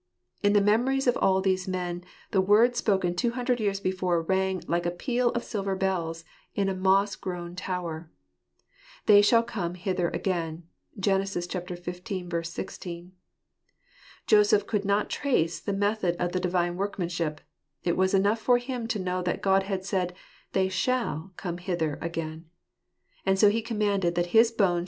[0.41, 4.63] In the memories of all these men the word spoken two hundred years before rang
[4.67, 8.09] like a peal of silver bells in a moss grown tower."
[9.05, 10.63] They shall come hither again"
[10.99, 11.21] (Gen.
[11.21, 12.47] xv.
[12.57, 13.11] 16).
[14.25, 17.39] Joseph could not trace the method of the Divine workmanship:
[17.83, 20.15] it was enough for him to know that God had said,"
[20.53, 22.45] They shall come hither again."
[23.23, 24.79] And so he commanded that his bone?